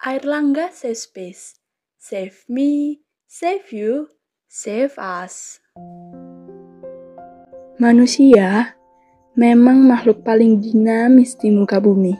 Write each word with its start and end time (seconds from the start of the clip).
Airlangga 0.00 0.72
Safe 0.72 0.96
Space. 0.96 1.60
Save 2.00 2.48
me, 2.48 3.04
save 3.28 3.68
you, 3.68 4.08
save 4.48 4.96
us. 4.96 5.60
Manusia 7.76 8.80
memang 9.36 9.84
makhluk 9.84 10.24
paling 10.24 10.56
dinamis 10.56 11.36
di 11.36 11.52
muka 11.52 11.84
bumi. 11.84 12.16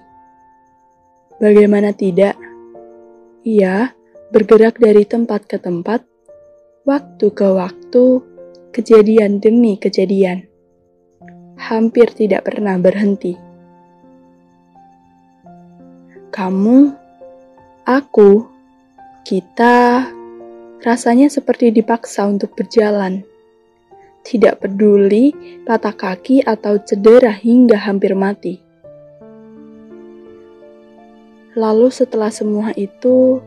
Bagaimana 1.41 1.97
tidak? 1.97 2.37
Ia 3.49 3.97
bergerak 4.29 4.77
dari 4.77 5.09
tempat 5.09 5.49
ke 5.49 5.57
tempat, 5.57 6.05
waktu 6.85 7.33
ke 7.33 7.49
waktu, 7.49 8.05
kejadian 8.77 9.41
demi 9.41 9.81
kejadian. 9.81 10.45
Hampir 11.57 12.13
tidak 12.13 12.45
pernah 12.45 12.77
berhenti. 12.77 13.41
Kamu, 16.29 17.09
aku, 17.91 18.47
kita 19.27 20.07
rasanya 20.87 21.27
seperti 21.27 21.75
dipaksa 21.75 22.23
untuk 22.31 22.55
berjalan. 22.55 23.27
Tidak 24.23 24.63
peduli 24.63 25.35
patah 25.67 25.97
kaki 25.97 26.47
atau 26.47 26.79
cedera 26.79 27.35
hingga 27.35 27.75
hampir 27.83 28.15
mati. 28.15 28.63
Lalu 31.59 31.91
setelah 31.91 32.31
semua 32.31 32.71
itu, 32.79 33.43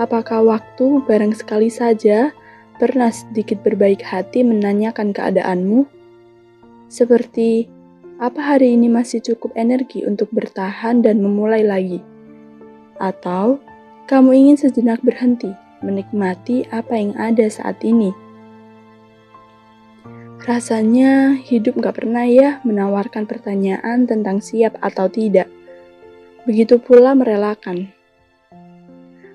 apakah 0.00 0.48
waktu 0.48 1.04
barang 1.04 1.36
sekali 1.36 1.68
saja 1.68 2.32
pernah 2.80 3.12
sedikit 3.12 3.60
berbaik 3.60 4.00
hati 4.00 4.40
menanyakan 4.40 5.12
keadaanmu? 5.12 5.84
Seperti, 6.88 7.68
apa 8.16 8.56
hari 8.56 8.72
ini 8.80 8.88
masih 8.88 9.20
cukup 9.20 9.52
energi 9.60 10.08
untuk 10.08 10.32
bertahan 10.32 11.04
dan 11.04 11.20
memulai 11.20 11.60
lagi? 11.60 12.00
Atau 12.98 13.62
kamu 14.10 14.34
ingin 14.34 14.56
sejenak 14.58 14.98
berhenti, 15.06 15.54
menikmati 15.82 16.66
apa 16.74 16.98
yang 16.98 17.14
ada 17.14 17.46
saat 17.46 17.78
ini? 17.86 18.10
Rasanya 20.42 21.36
hidup 21.38 21.78
gak 21.78 22.02
pernah 22.02 22.24
ya 22.24 22.58
menawarkan 22.64 23.28
pertanyaan 23.28 24.08
tentang 24.08 24.40
siap 24.42 24.78
atau 24.82 25.06
tidak. 25.06 25.46
Begitu 26.48 26.80
pula 26.80 27.12
merelakan. 27.12 27.92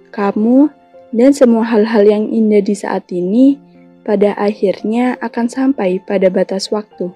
Kamu 0.09 0.73
dan 1.14 1.31
semua 1.31 1.69
hal-hal 1.69 2.03
yang 2.09 2.25
indah 2.34 2.66
di 2.66 2.73
saat 2.73 3.06
ini 3.14 3.61
pada 4.02 4.34
akhirnya 4.36 5.16
akan 5.22 5.45
sampai 5.47 6.02
pada 6.02 6.34
batas 6.34 6.73
waktu. 6.73 7.14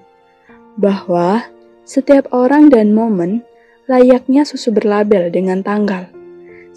Bahwa 0.78 1.44
setiap 1.82 2.30
orang 2.30 2.70
dan 2.70 2.94
momen 2.94 3.42
layaknya 3.90 4.46
susu 4.46 4.70
berlabel 4.70 5.32
dengan 5.34 5.66
tanggal, 5.66 6.06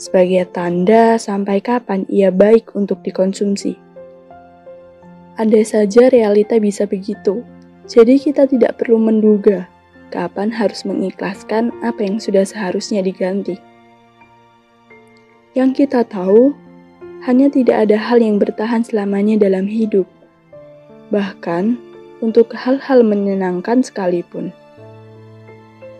sebagai 0.02 0.49
tanda 0.49 1.21
sampai 1.21 1.61
kapan 1.61 2.09
ia 2.09 2.33
baik 2.33 2.73
untuk 2.73 3.05
dikonsumsi. 3.05 3.77
Ada 5.38 5.61
saja 5.61 6.09
realita 6.09 6.58
bisa 6.58 6.89
begitu, 6.89 7.45
jadi 7.85 8.17
kita 8.17 8.49
tidak 8.49 8.81
perlu 8.81 8.97
menduga 8.97 9.69
kapan 10.09 10.49
harus 10.49 10.81
mengikhlaskan 10.89 11.69
apa 11.85 12.02
yang 12.02 12.17
sudah 12.17 12.41
seharusnya 12.41 13.05
diganti. 13.05 13.61
Yang 15.53 15.85
kita 15.85 16.02
tahu, 16.09 16.58
hanya 17.30 17.53
tidak 17.53 17.86
ada 17.86 18.02
hal 18.02 18.17
yang 18.17 18.41
bertahan 18.41 18.81
selamanya 18.81 19.38
dalam 19.38 19.69
hidup, 19.69 20.09
bahkan 21.13 21.77
untuk 22.25 22.58
hal-hal 22.58 23.05
menyenangkan 23.05 23.86
sekalipun. 23.86 24.49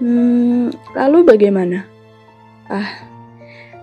Hmm, 0.02 0.74
lalu 0.98 1.22
bagaimana? 1.22 1.86
Ah, 2.66 3.11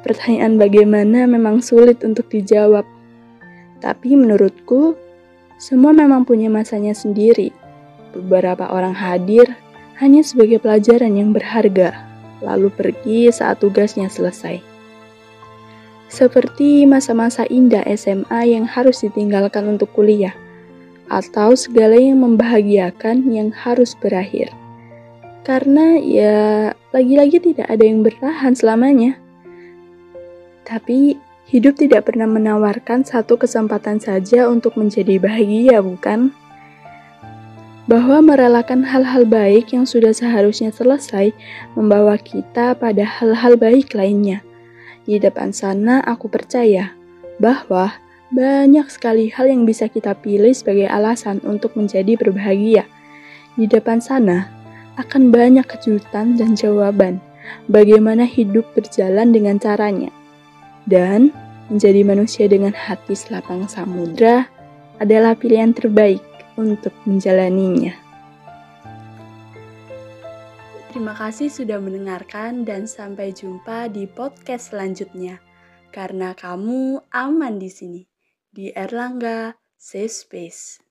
pertanyaan 0.08 0.56
bagaimana 0.56 1.28
memang 1.28 1.60
sulit 1.60 2.00
untuk 2.00 2.32
dijawab. 2.32 2.88
Tapi 3.84 4.16
menurutku, 4.16 4.96
semua 5.60 5.92
memang 5.92 6.24
punya 6.24 6.48
masanya 6.48 6.96
sendiri. 6.96 7.52
Beberapa 8.16 8.72
orang 8.72 8.96
hadir 8.96 9.52
hanya 10.00 10.24
sebagai 10.24 10.64
pelajaran 10.64 11.12
yang 11.12 11.36
berharga, 11.36 11.92
lalu 12.40 12.72
pergi 12.72 13.28
saat 13.28 13.60
tugasnya 13.60 14.08
selesai. 14.08 14.64
Seperti 16.08 16.88
masa-masa 16.88 17.44
indah 17.44 17.84
SMA 17.92 18.48
yang 18.48 18.64
harus 18.64 19.04
ditinggalkan 19.04 19.68
untuk 19.68 19.92
kuliah, 19.92 20.32
atau 21.12 21.52
segala 21.52 22.00
yang 22.00 22.24
membahagiakan 22.24 23.28
yang 23.28 23.52
harus 23.52 23.92
berakhir 23.92 24.48
karena 25.48 25.96
ya 25.96 26.36
lagi-lagi 26.92 27.40
tidak 27.40 27.72
ada 27.72 27.80
yang 27.80 28.04
bertahan 28.04 28.52
selamanya. 28.52 29.16
Tapi 30.68 31.16
hidup 31.48 31.80
tidak 31.80 32.12
pernah 32.12 32.28
menawarkan 32.28 33.08
satu 33.08 33.40
kesempatan 33.40 34.04
saja 34.04 34.52
untuk 34.52 34.76
menjadi 34.76 35.16
bahagia, 35.16 35.80
bukan? 35.80 36.28
Bahwa 37.88 38.20
merelakan 38.20 38.84
hal-hal 38.84 39.24
baik 39.24 39.72
yang 39.72 39.88
sudah 39.88 40.12
seharusnya 40.12 40.68
selesai 40.68 41.32
membawa 41.72 42.20
kita 42.20 42.76
pada 42.76 43.00
hal-hal 43.00 43.56
baik 43.56 43.96
lainnya. 43.96 44.44
Di 45.08 45.16
depan 45.16 45.56
sana 45.56 46.04
aku 46.04 46.28
percaya 46.28 46.92
bahwa 47.40 47.96
banyak 48.28 48.84
sekali 48.92 49.32
hal 49.32 49.48
yang 49.48 49.64
bisa 49.64 49.88
kita 49.88 50.12
pilih 50.20 50.52
sebagai 50.52 50.84
alasan 50.84 51.40
untuk 51.48 51.72
menjadi 51.80 52.12
berbahagia. 52.20 52.84
Di 53.56 53.64
depan 53.64 54.04
sana, 54.04 54.52
akan 55.00 55.32
banyak 55.32 55.64
kejutan 55.64 56.36
dan 56.36 56.52
jawaban 56.52 57.24
bagaimana 57.72 58.28
hidup 58.28 58.68
berjalan 58.76 59.32
dengan 59.32 59.56
caranya. 59.56 60.17
Dan 60.88 61.28
menjadi 61.68 62.00
manusia 62.00 62.48
dengan 62.48 62.72
hati 62.72 63.12
selapang 63.12 63.68
samudra 63.68 64.48
adalah 64.96 65.36
pilihan 65.36 65.76
terbaik 65.76 66.24
untuk 66.56 66.96
menjalaninya. 67.04 67.92
Terima 70.88 71.12
kasih 71.12 71.52
sudah 71.52 71.76
mendengarkan 71.76 72.64
dan 72.64 72.88
sampai 72.88 73.36
jumpa 73.36 73.92
di 73.92 74.08
podcast 74.08 74.72
selanjutnya. 74.72 75.44
Karena 75.92 76.32
kamu 76.32 77.04
aman 77.12 77.60
di 77.60 77.68
sini, 77.68 78.02
di 78.48 78.72
Erlangga 78.72 79.52
Safe 79.76 80.08
Space. 80.08 80.87